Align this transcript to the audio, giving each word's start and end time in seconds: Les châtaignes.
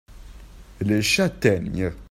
Les 0.79 1.03
châtaignes. 1.03 1.93